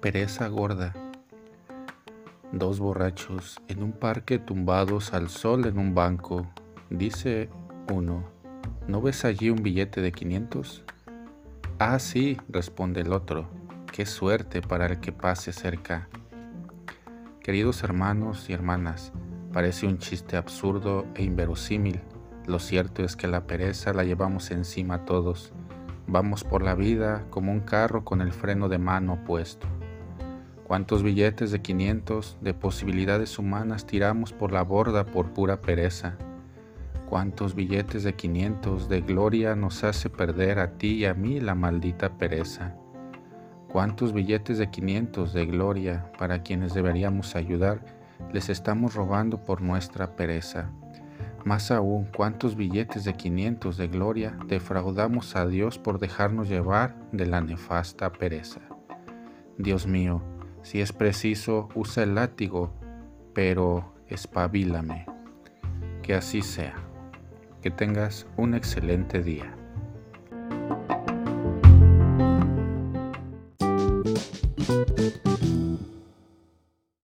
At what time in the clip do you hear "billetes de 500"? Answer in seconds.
31.02-32.38, 37.56-38.88, 44.12-45.32, 52.54-53.76